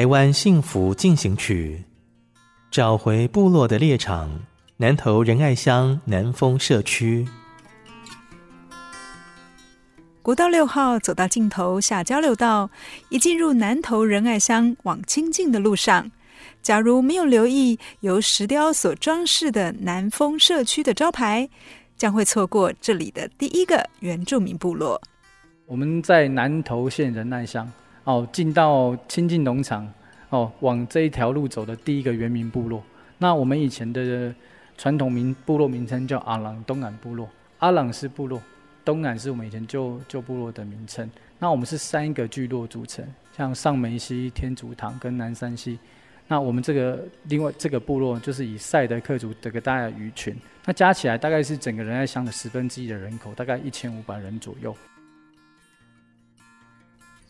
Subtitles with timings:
[0.00, 1.84] 台湾幸福进行曲，
[2.70, 4.30] 找回部落的猎场，
[4.78, 7.28] 南投仁爱乡南丰社区。
[10.22, 12.70] 国道六号走到尽头下交流道，
[13.10, 16.10] 一进入南投仁爱乡往清境的路上，
[16.62, 21.46] 假如没有留意由石雕所装饰的南丰社区的招牌，
[21.98, 24.98] 将会错过这里的第一个原住民部落。
[25.66, 27.70] 我们在南投县仁爱乡。
[28.10, 29.88] 哦，进到清境农场，
[30.30, 32.82] 哦，往这一条路走的第一个原民部落。
[33.18, 34.34] 那我们以前的
[34.76, 38.42] 传统名部落名称叫阿朗东岸部落，阿朗是部落，
[38.84, 41.08] 东岸是我们以前旧旧部落的名称。
[41.38, 45.78] 那我们是三个聚落组成，像上梅溪、天主堂跟南山溪。
[46.26, 54.74] 那我们这个另外这个部落就是以赛德克族这个大的鱼群，那加起来大概是整个仁爱乡的十分之一的人口，大概一千五百人左右。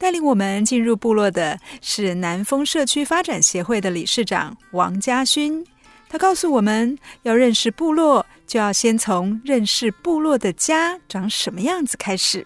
[0.01, 5.62] 带领我们进入部落的是南丰社区发展协会的理事长王家勋。
[6.09, 12.43] 他告诉我们，要认识部落，就要先从认识部落的家长什么样子开始。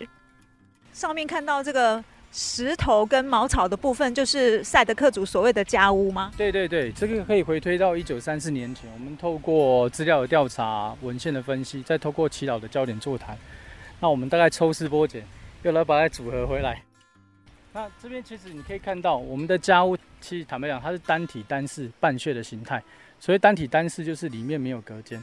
[0.93, 6.33] 上面看到这个石头跟茅草的部分，就是赛德克族所谓的家屋吗？
[6.37, 13.39] 对对对，这个可以回推到一九三四年前，我们透过资料的调查、文献的分析，再透过祈祷的焦点座谈，
[14.01, 15.25] 那我们大概抽丝剥茧，
[15.63, 16.83] 又来把它组合回来。
[17.75, 22.81] 那这边其实你可以看到，我们的家屋其实坦白讲，它是单体单室半穴的形态。
[23.19, 25.23] 所以单体单室，就是里面没有隔间。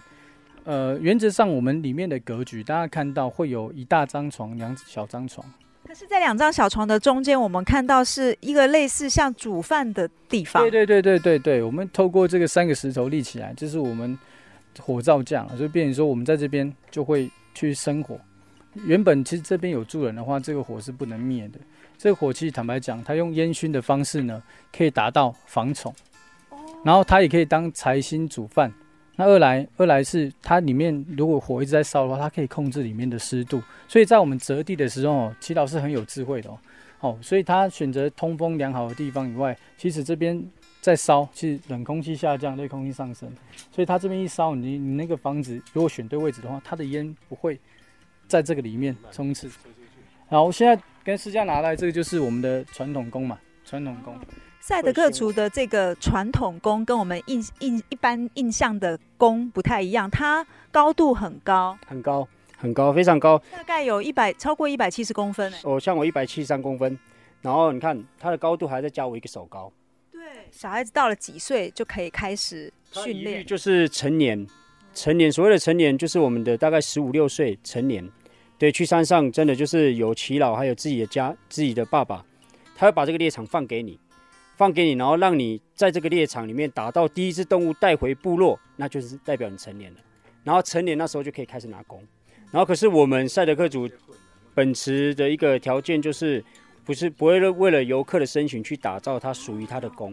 [0.66, 5.46] 呃，原则上我们里面的格局，大家看到会有一大张床，两小张床。
[5.88, 10.62] 可是，在两张小床的中间，我们看到是一个类似像煮饭的地方。
[10.64, 14.18] 对对对对对对，我们透过这个三个石头立起来，就是我们
[14.80, 18.20] 火灶架，所以变成说我们在这边就会去生火。
[18.74, 21.60] 原本其实这边有住人的话，这个火是不能灭的。
[22.02, 24.42] 这个火器，坦白讲，它用烟熏的方式呢，
[24.76, 25.94] 可以达到防虫，
[26.84, 28.74] 然后它也可以当柴薪煮饭。
[29.18, 33.62] 那二来，二来是它里面如果火一直在烧的话，它可以控制里面的湿度。
[33.88, 36.58] 所以在我们择地的时候，祈祷是很有智慧的哦。
[37.02, 40.44] 哦，所以它选择通风良好的地方以外，其实这边
[40.82, 43.32] 在烧，其实冷空气下降，热空气上升。
[43.72, 47.60] 所以它这边一烧，你你那个房子如果选对位置的话，它的烟不会
[48.28, 49.48] 在这个里面充斥。
[50.28, 50.82] 好，我现在。
[51.04, 54.16] 跟私家拿来这个就是我们的传统弓嘛，传统弓。
[54.60, 65.52] 赛德克族的这个传统弓跟我们印印一般印象的弓不太一样，它高度很高，很高，很高，非常高，大概有一百超过一百七十公分。
[65.64, 66.96] 哦，像我一百七十三公分，
[67.42, 69.74] 然后你看它的高度还在加我一个手高。
[70.12, 73.44] 对，小孩子到了几岁就可以开始训练？
[73.44, 74.46] 就是成年，
[74.94, 78.08] 成年所谓的成年就是我们的大概十五六岁成年。
[78.62, 82.24] 对，去山上真的就是有祈老，还有自己的家，自己的爸爸，
[82.76, 84.00] 他会把这个猎场放给你，
[84.56, 90.00] 放给你，然后让你在这个猎场里面打到第一只动物带回部落，那就是代表你成年了。
[90.44, 92.00] 然后成年那时候就可以开始拿弓。
[92.52, 93.90] 然后可是我们赛德克族
[94.54, 96.46] 本持的一个条件就是，
[96.86, 100.12] 不是不会为了游客的生存去打造它属于他的弓，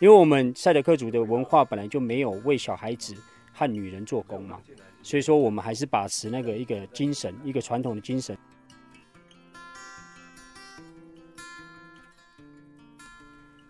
[0.00, 3.14] 因为我们赛德克族的文化本来就没有为小孩子
[3.56, 4.58] 和女人做工嘛。
[5.02, 8.36] 所以说，我们还是把持那个一个精神，一个传统的精神。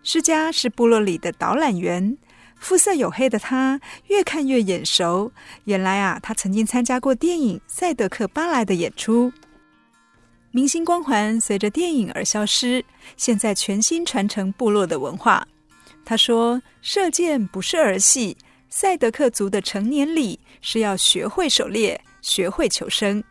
[0.03, 2.17] 施佳是部落里的导览员，
[2.55, 5.31] 肤色黝黑的他越看越眼熟。
[5.65, 9.31] 原来啊，他曾经参加过电影《赛德克巴莱》的演出。
[10.51, 12.83] 明星光环随着电影而消失，
[13.15, 15.45] 现在全新传承部落的文化。
[16.05, 18.35] 他说：“射箭不是儿戏。”
[18.79, 23.23] 赛德克族的成年礼是要学会狩猎，学会求生。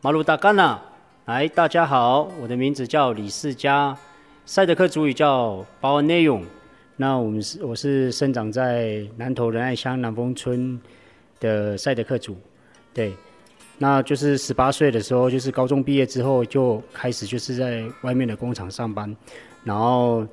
[0.00, 0.78] 马鲁达干呐，
[1.24, 3.98] 来，大家好，我的名字叫李世佳，
[4.46, 6.44] 赛德克族语叫巴瓦内永。
[6.94, 10.80] 那我们是我是生长在南投仁爱乡南丰村
[11.40, 12.36] 的赛德克族，
[12.94, 13.12] 对，
[13.76, 19.16] 那就是十八岁的时候，就是高中毕业之后就开始就是在外面的工厂上班，
[19.64, 20.24] 然后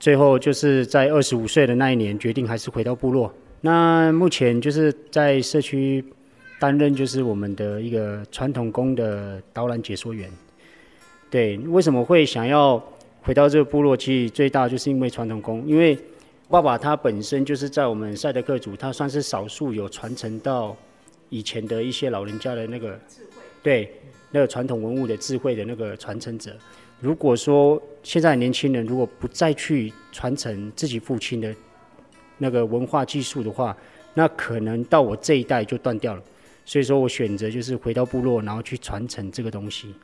[0.00, 3.32] 最后就是在二十五岁的那一年决定还是回到部落。
[3.64, 6.04] 那目前就是在社区
[6.60, 10.30] 担任就是我们的一个传统工的导览解说员。
[11.30, 12.76] 对，为什么会想要
[13.22, 13.96] 回到这个部落？
[13.96, 15.98] 其实最大就是因为传统工，因为。
[16.46, 20.76] 爸爸他本身就是在我们赛德克族，他算是少数有传承到
[21.30, 23.90] 以前的一些老人家的那个智慧，对，
[24.30, 26.54] 那个传统文物的智慧的那个传承者。
[27.00, 31.52] 如果说现在年轻人如果不再去传承自己父亲的
[32.38, 33.76] 那个文化技术的话，
[34.14, 36.22] 那可能到我这一代就断掉了。
[36.64, 39.94] 所以说我选择就是回到部落，然后去传承这个东西。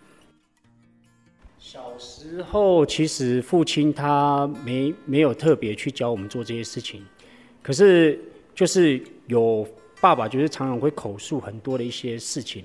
[1.59, 7.05] 小时候其实父亲他没没有特别去教我们做这些事情，
[7.63, 8.19] 可是
[8.55, 9.67] 就是有
[10.01, 12.65] 爸爸就是常常会口述很多的一些事情，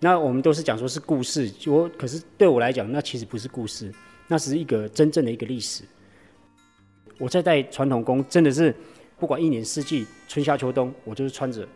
[0.00, 3.92] 那我们都是讲说是故事，我可是对我来讲那其实不是故事，
[4.28, 5.82] 那是一个真正的一个历史。
[7.18, 8.74] 我在带传统宫真的是
[9.18, 11.66] 不管一年四季春夏秋冬，我就是穿着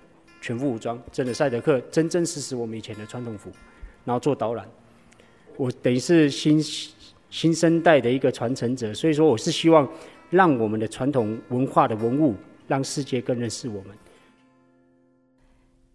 [0.40, 3.50] 全副武装，真的赛德克真真实实我们以前的传统服，
[4.04, 4.69] 然后做导览。
[5.56, 6.62] 我等于是新
[7.31, 9.88] 新生代的一个传承者，所以说我是希望
[10.28, 12.34] 让我们的传统文化的文物，
[12.66, 13.96] 让世界更认识我们。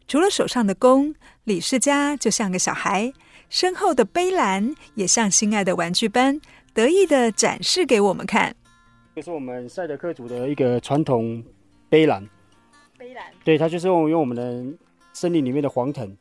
[0.07, 1.13] 除了手上的弓，
[1.45, 3.11] 李世家就像个小孩，
[3.49, 6.39] 身后的背篮也像心爱的玩具般
[6.73, 8.55] 得意的展示给我们看。
[9.15, 11.41] 这是我们赛德克族的一个传统
[11.87, 12.27] 背篮。
[12.97, 13.25] 背篮。
[13.45, 14.77] 对，它就是用用我们的
[15.13, 16.15] 森林里面的黄藤。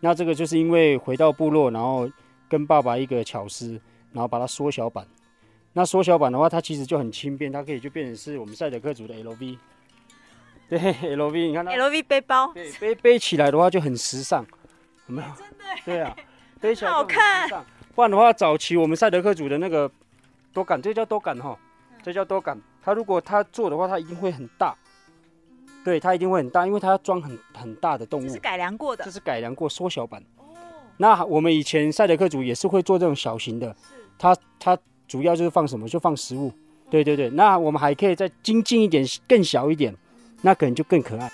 [0.00, 2.06] 那这个就是因为回到部落，然后
[2.50, 3.80] 跟爸爸一个巧思，
[4.12, 5.06] 然后把它缩小版。
[5.72, 9.56] 那缩小版的话，它其实就很轻便，它可以就变成是我们赛德克族的 LV。
[10.68, 14.44] 对，LV，你看它 LV 背包，对，背背起来的话就很时尚，
[15.06, 15.28] 有没有？
[15.34, 15.64] 真的。
[15.86, 16.14] 对啊，
[16.60, 17.48] 背起来好看。
[17.94, 19.90] 不然的话，早期我们赛德克族的那个
[20.52, 21.58] 多杆，这叫多感哈，
[22.02, 22.60] 这叫多杆。
[22.82, 24.74] 它如果它做的话，它一定会很大。
[25.84, 28.24] 对，它一定会很大，因为它要装很很大的动物。
[28.24, 29.04] 这是改良过的。
[29.04, 30.22] 这是改良过缩小版。
[30.36, 30.44] 哦。
[30.98, 33.68] 那我们以前赛德克族也是会做这种小型的。
[33.68, 33.94] 是。
[34.18, 35.88] 它它主要就是放什么？
[35.88, 36.52] 就放食物。
[36.90, 37.30] 对对对。
[37.30, 39.94] 那我们还可以再精进一点，更小一点，
[40.42, 41.30] 那可能就更可爱。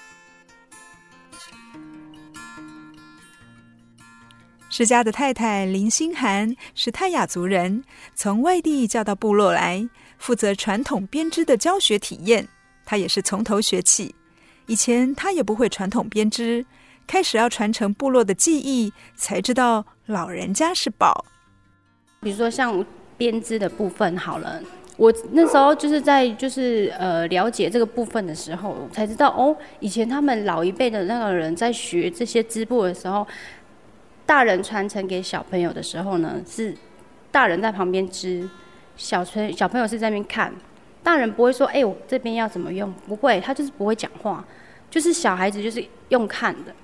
[4.68, 7.82] 施家的太太林心涵是泰雅族人，
[8.14, 12.46] 从外地叫到部落来，负责传统编织的教学体验。
[12.84, 14.14] 他也是从头学起。
[14.66, 16.64] 以前他也不会传统编织，
[17.06, 21.24] 开始要传承部落的技艺，才知道老人家是宝。
[22.20, 22.84] 比如说像
[23.16, 24.62] 编织的部分好了，
[24.96, 33.26] 我那时候就是在就是呃了解这个部分的时候，才知道哦，以前他们老一辈的那个人在学这些织布的时候，
[34.24, 36.76] 大人传承给小朋友的时候呢，是
[37.30, 38.48] 大人在旁边织，
[38.96, 40.52] 小朋小朋友是在那边看。
[41.02, 44.44] 大人不会说：“哎、我这边要怎么用？”不会，他就是不会讲话，
[44.90, 46.74] 就是小孩子就是用看的，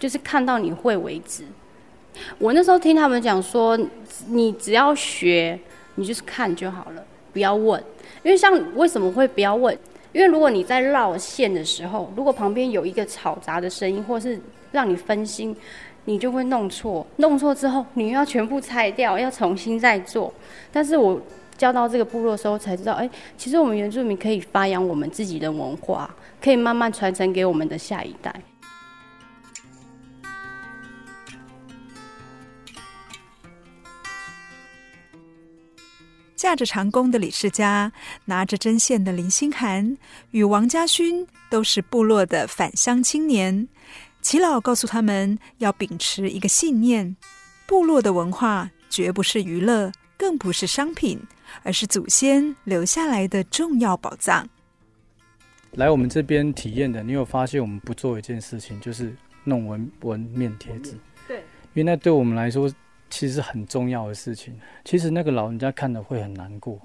[0.00, 1.44] 就是看到你会为止。
[2.40, 3.78] 我那时候听他们讲说，
[4.26, 5.56] 你只要学，
[5.94, 7.80] 你就是看就好了，不要问。
[8.24, 9.72] 因为像为什么会不要问？
[10.12, 14.40] 因为如果你在绕线的时候，如果旁边有一个嘈杂的声音，或是
[14.72, 15.54] 让你分心，
[16.06, 17.06] 你就会弄错。
[17.18, 20.34] 弄错之后，你又要全部拆掉，要重新再做。
[20.72, 21.22] 但是我。
[21.56, 28.34] 交到这个部落的时候，才知道，哎，其实我们原住民可以发扬我们自己的文化，可以慢慢传承给我们的下一代。
[36.34, 37.92] 架着长弓的李世家，
[38.24, 39.96] 拿着针线的林心涵，
[40.32, 43.68] 与王家勋都是部落的返乡青年。
[44.22, 47.16] 齐老告诉他们，要秉持一个信念：
[47.64, 51.20] 部落的文化绝不是娱乐，更不是商品。
[51.62, 54.48] 而是祖先留下来的重要宝藏。
[55.72, 60.94] 来我们这边体验的，你有发现我们不做一件事情，就是弄纹纹面贴纸。
[61.26, 62.68] 对，因为那对我们来说
[63.08, 64.54] 其实是很重要的事情。
[64.84, 66.80] 其实那个老人家看了会很难过。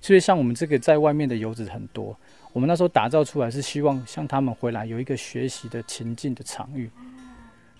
[0.00, 2.16] 所以像我们这个在外面的游子很多，
[2.54, 6.90] 我们那时候打造出来是希望像他们回来有一个学习的情境的场域。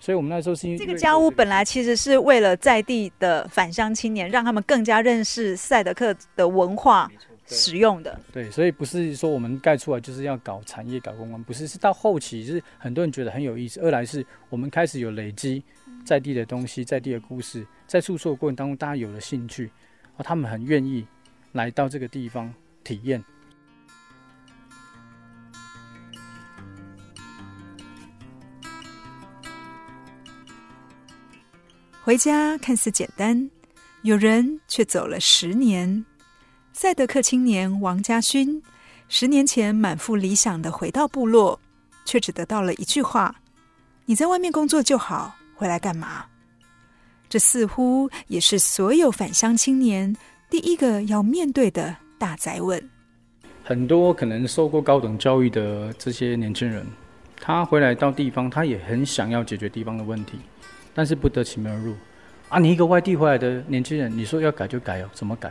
[0.01, 7.07] 所以，我们那时候是因为这个家屋本来其实是为了在地的返乡青年，让他们更加认识赛德克的文化
[7.45, 8.19] 使用的。
[8.33, 13.79] 对，所以不是说我们盖出来就是要搞产业、搞公关，不是，是到后期就是很多人觉得很有意思。
[13.81, 15.63] 二来是我们开始有累积
[16.03, 19.69] 在地的东西、在地的故事，在诉说的过程当中，大家有了兴趣，
[20.17, 21.05] 啊，他们很愿意
[21.51, 22.51] 来到这个地方
[22.83, 23.23] 体验。
[32.03, 33.47] 回家看似简单，
[34.01, 36.03] 有人却走了十年。
[36.73, 38.59] 赛德克青年王家勋，
[39.07, 41.59] 十年前满腹理想的回到部落，
[42.03, 43.35] 却只得到了一句话
[44.05, 46.25] ：“你在外面工作就好，回来干嘛？”
[47.29, 50.13] 这似乎也是所有返乡青年
[50.49, 52.89] 第一个要面对的大哉问。
[53.63, 56.83] 很多可能受过高等教育的这些年轻人，
[57.39, 60.39] 他回来到地方，他也很想要解决地方的问题。
[60.93, 61.95] 但是不得其门而入，
[62.49, 62.59] 啊！
[62.59, 65.49] 你一个外地回来的年轻人，你说要改就改哦，怎么改？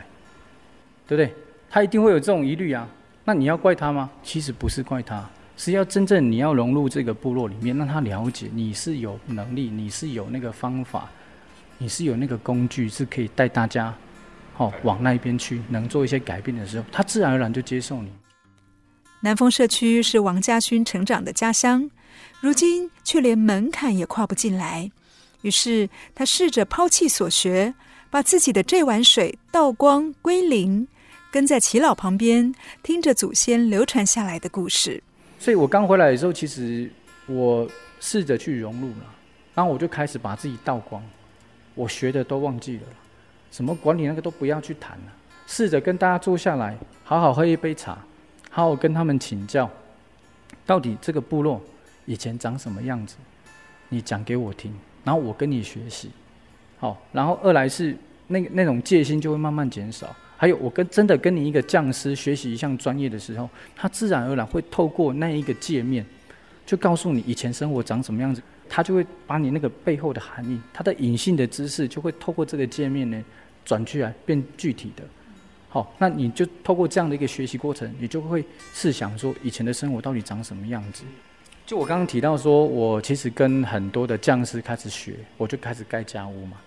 [1.07, 1.33] 对不对？
[1.69, 2.87] 他一定会有这种疑虑啊。
[3.23, 4.09] 那你要怪他吗？
[4.23, 11.09] 其实不是怪他，是要真正你要融入这个部落里面，让他了解你是有能力，你是有那个方法，
[11.77, 13.93] 你是有那个工具，是可以带大家，
[14.57, 18.11] 哦，往那边去，能做一些改变的时候，他自然而然就接受你。
[19.21, 21.89] 南丰社区是王家勋成长的家乡，
[22.41, 24.91] 如今却连门槛也跨不进来。
[25.41, 27.73] 于是他试着抛弃所学，
[28.09, 30.87] 把自己的这碗水倒光归零，
[31.31, 35.01] 跟在齐老旁边，听着祖先流传下来的故事。
[35.39, 36.91] 所以我刚回来的时候，其实
[37.25, 37.67] 我
[37.99, 39.15] 试着去融入了，
[39.55, 41.03] 然后我就开始把自己倒光，
[41.73, 42.83] 我学的都忘记了，
[43.51, 45.13] 什么管理那个都不要去谈了，
[45.47, 47.97] 试着跟大家坐下来，好好喝一杯茶，
[48.49, 49.69] 好好跟他们请教，
[50.65, 51.59] 到底这个部落
[52.05, 53.15] 以前长什么样子，
[53.89, 54.73] 你讲给我听。
[55.03, 56.09] 然后我跟你学习，
[56.79, 57.95] 好，然后二来是
[58.27, 60.15] 那那种戒心就会慢慢减少。
[60.37, 66.05] 还有我跟真的跟你一个匠师学习一项专业的时候，他自然而然会透过那一个界面，
[66.65, 68.41] 就告诉你以前生活长什么样子。
[68.73, 73.21] 他就会把你那个背后的含义，他的隐性的知识就会透过这个界面呢
[73.65, 75.03] 转出来变具体的。
[75.67, 78.43] 好，那你就透过这样的一个学习过程，你就会
[78.73, 81.03] 试想说以前的生活到底长什么样子。
[81.65, 86.57] 就我刚刚提到说，我其实跟很多的匠师开始学，我就开始盖家屋嘛。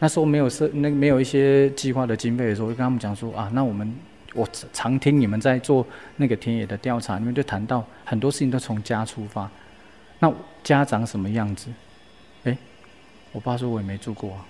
[0.00, 3.94] 那时候没有设那没有一些计划的经费的时候，我就跟他们讲说啊，那我们
[4.34, 9.48] 我常听你们在做那个田野的调查，你们就谈到很多事情都从家出发。
[10.18, 10.32] 那
[10.64, 11.70] 家长什么样子？
[12.42, 12.58] 哎，
[13.30, 14.44] 我爸说我也没住过啊。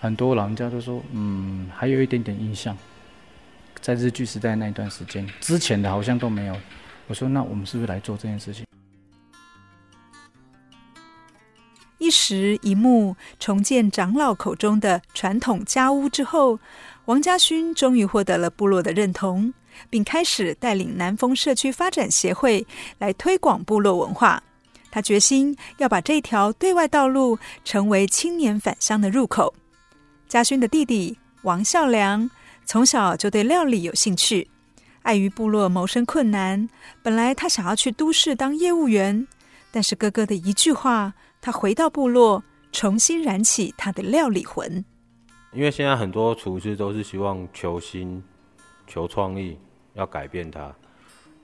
[0.00, 2.76] 很多老人家都说，嗯，还有一点点印象，
[3.80, 6.56] 在日据时代那一段时间之前的好像都没有。
[7.06, 8.64] 我说那我们是不是来做这件事情？
[12.00, 16.58] 一石一木重建长老口中的传统家屋之后，
[17.04, 19.52] 王家勋终于获得了部落的认同，
[19.90, 22.66] 并开始带领南丰社区发展协会
[22.96, 24.42] 来推广部落文化。
[24.90, 29.54] 他决心要把这条对外道路成为青年返乡的入口。
[30.26, 32.30] 家勋的弟弟王孝良
[32.64, 34.50] 从小就对料理有兴趣，
[35.02, 36.66] 碍于部落谋生困难，
[37.02, 39.28] 本来他想要去都市当业务员，
[39.70, 41.12] 但是哥哥的一句话。
[41.40, 44.84] 他回到部落，重新燃起他的料理魂。
[45.52, 48.22] 因为现在很多厨师都是希望求新、
[48.86, 49.58] 求创意，
[49.94, 50.72] 要改变它。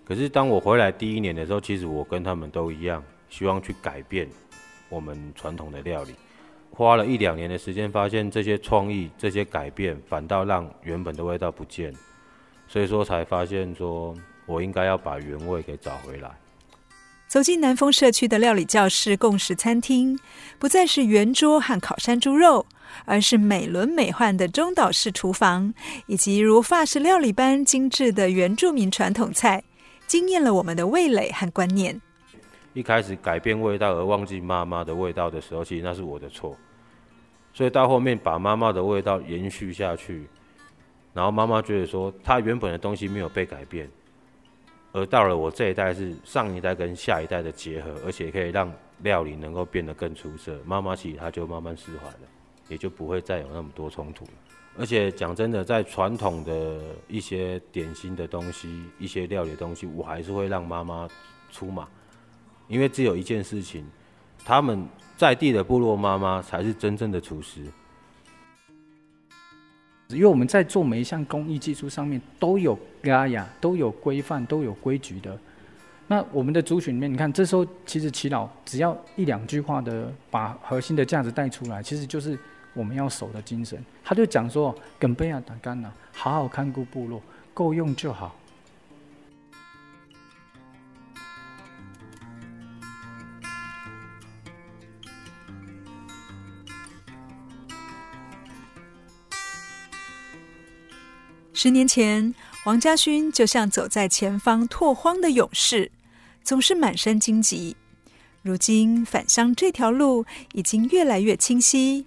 [0.04, 4.28] 可是当我回来第一年的时候，其实我跟他们都一样，希望去改变
[4.88, 6.14] 我们传统的料理。
[6.70, 11.92] 花了一两年的时间，发现这些创意、这些改变，反倒让原本的味道不见。
[12.68, 16.30] 所以说，才发现说我应该要把原味给找回来。
[17.26, 20.16] 走进南丰社区的料理教室共识餐厅，
[20.60, 22.64] 不再是圆桌和烤山猪肉，
[23.04, 25.74] 而是美轮美奂的中岛式厨房，
[26.06, 29.62] 以及如法式料理般精致的原住民传统菜，
[30.06, 32.00] 惊艳了我们的味蕾和观念。
[32.74, 36.56] 一开始改变味道而忘记妈妈的味道的时候，其实那是我的错。
[37.52, 40.28] 所以到后面把妈妈的味道延续下去，
[41.12, 43.90] 然后妈妈觉得说，她原本的东西没有被改变。
[44.96, 48.72] 而到了我这一代，是上一代跟下一代的结合，而且可以让
[49.02, 50.58] 料理能够变得更出色。
[50.64, 52.20] 妈妈其实她就慢慢释怀了，
[52.70, 54.30] 也就不会再有那么多冲突了。
[54.78, 61.06] 而且讲真的，在传统的一些点心的东西、一些料理的东西，我还是会让妈妈
[61.52, 61.86] 出马，
[62.66, 63.86] 因为只有一件事情，
[64.46, 67.66] 他们在地的部落妈妈才是真正的厨师。
[70.08, 75.36] 因为我们在做每一项工艺技术上面都有嘎雅，都有规范，都有规矩的。
[76.06, 82.38] 那我们的族群里面，你看这时候其实祈祷只要一两句话的把核心的价值带出来，其实就是
[82.74, 83.84] 我们要守的精神。
[84.04, 87.20] 他就讲说：“跟贝亚，打干了，好好看顾部落，
[87.52, 88.36] 够用就好。”
[101.66, 102.32] 十年前，
[102.64, 105.90] 王家勋就像走在前方拓荒的勇士，
[106.44, 107.74] 总是满身荆棘。
[108.42, 112.04] 如今返乡这条路已经越来越清晰，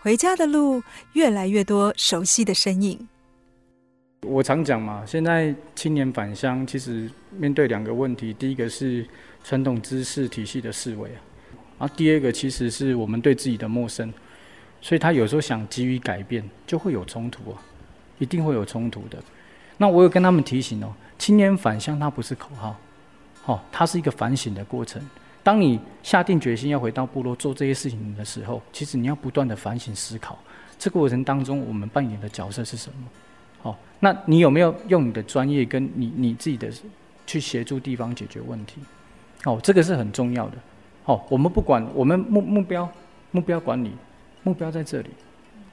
[0.00, 3.06] 回家的路越来越多熟悉的身影。
[4.22, 9.06] 我常讲嘛，现在青年返乡其实面对两个问题，第一个是
[9.44, 11.20] 传统知识体系的思维啊，
[11.80, 14.10] 然后第二个其实是我们对自己的陌生，
[14.80, 17.62] 所以他有时候想急于改变，就会有冲突啊。
[18.22, 19.18] 一定会有冲突的。
[19.78, 22.76] 那我有跟他们提醒哦，青年返乡它不是口号，
[23.46, 25.02] 哦，它是一个反省的过程。
[25.42, 30.38] 当你下定决心要回到部落做这些事情的时候，其实你要不断的反省思考，
[30.78, 33.08] 这个过程当中我们扮演的角色是什么？
[33.62, 36.70] 哦，那你有没有用你的专业跟你你自己的
[37.26, 38.80] 去协助地方解决问题？
[39.44, 40.56] 哦，这个是很重要的。
[41.06, 42.88] 哦，我们不管我们目目标
[43.32, 43.90] 目标管理
[44.44, 45.10] 目标在这里，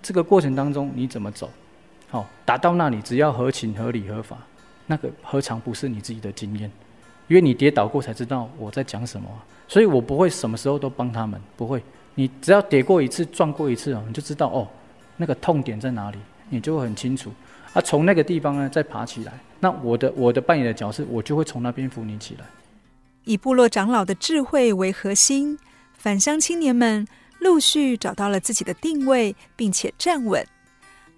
[0.02, 1.48] 这个过程当中你怎么走？
[2.10, 4.38] 好，达到那里只要合情合理合法，
[4.88, 6.72] 那个何尝不是你自己的经验？
[7.28, 9.30] 因为你跌倒过才知道我在讲什么，
[9.68, 11.84] 所以我不会什么时候都帮他们，不会。
[12.16, 14.68] 你只要跌过一次，撞过一次哦，你就知道哦，
[15.16, 16.18] 那个痛点在哪里，
[16.50, 17.32] 你就会很清楚。
[17.74, 22.46] 啊，从那个地方呢再爬起来，那我的我的扮演的角色，我就会从那边扶你起来。
[23.26, 25.60] 以部落长老的智慧为核心，
[25.94, 27.08] 返乡青年们
[27.40, 30.44] 陆续找到了自己的定位，并且站稳。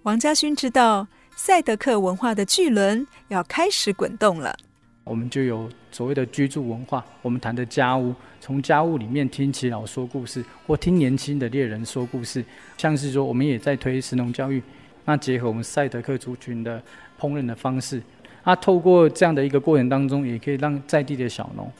[0.04, 1.06] 王家勋知道
[1.36, 4.52] 赛德克文化的巨轮要开始滚动了。
[5.04, 12.44] 我们就有所谓的居住文化，我们谈的家屋，从家屋里面听耆老说故事，或听年轻的猎人说故事，
[12.76, 14.60] 像是说我们也在推食农教育，
[15.04, 16.82] 那结合我们赛德克族群的
[17.20, 18.02] 烹饪的方式，
[18.42, 21.70] 那透过这样的一个过程当中，也可以让在地的小农。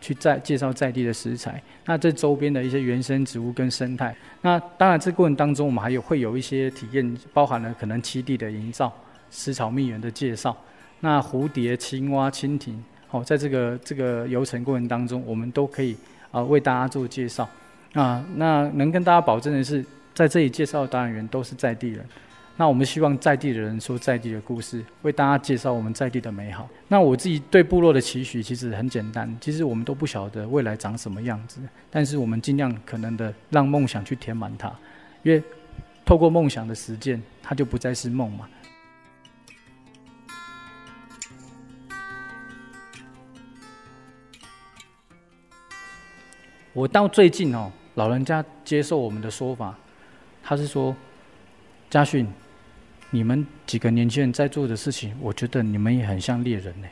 [0.00, 8.92] 去再介绍在地的食材，那这周边的一些原生植物跟生态，那当然这过程当中我们还有会有一些体验，包含了可能栖地的营造、
[9.30, 10.56] 食草蜜源的介绍，
[11.00, 15.96] 那蝴蝶、青蛙、蜻蜓，好，在这个这个游程过程当中，我们都可以
[16.30, 17.48] 啊为大家做介绍，
[17.92, 22.04] 啊，那能跟大家保证的是，在这里介绍的导览员都是在地人。
[22.60, 26.68] 那我们希望在地的人说在地的故事，为大家介绍我们在地的美好。
[26.88, 31.58] 那我自己对部落的期许其实很简单，其实我们都不晓得未来长什么样子，
[31.90, 34.70] 但是我们尽量可能的让梦想去填满它，
[35.22, 35.42] 因为
[36.04, 38.46] 透过梦想的实践，它就不再是梦嘛。
[46.74, 49.74] 我到最近哦，老人家接受我们的说法，
[50.42, 50.94] 他是说，
[51.88, 52.30] 家训。
[53.10, 56.86] 你们几个年轻人在做的事情，我觉得你们也很像猎人呢。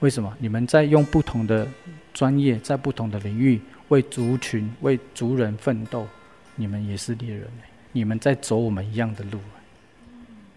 [0.00, 0.32] 为什么？
[0.38, 1.66] 你们在用不同的
[2.14, 6.06] 专业，在不同的领域为族群、为族人奋斗，
[6.54, 7.48] 你们也是猎人。
[7.90, 9.40] 你们在走我们一样的路，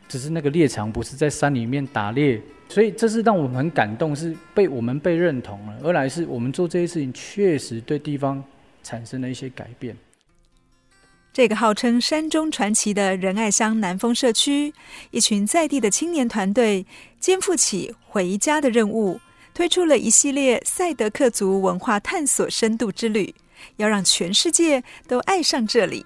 [0.07, 5.79] 只是那个猎场不是在山里面打猎，所以这是让我们很感动，是被我们被认同了。
[5.81, 8.43] 二来是我们做这些事情，确实对地方
[8.83, 9.95] 产生了一些改变。
[11.33, 14.73] 这个号称“山中传奇”的仁爱乡南丰社区，
[15.11, 16.85] 一群在地的青年团队
[17.21, 19.21] 肩负起回家的任务，
[19.53, 23.33] 推出了一系列赛德克族文化探索深度之旅，
[23.77, 26.05] 要让全世界都爱上这里。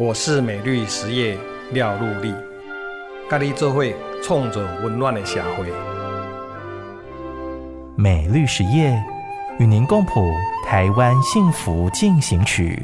[0.00, 1.36] 我是美绿实业
[1.72, 2.32] 廖禄立，
[3.28, 5.66] 跟你做会创造温暖的社会。
[7.96, 8.96] 美绿实业
[9.58, 10.32] 与您共谱
[10.64, 12.80] 台湾幸福进行曲。